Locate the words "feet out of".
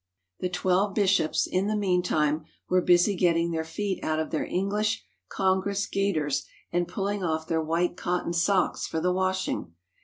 3.63-4.31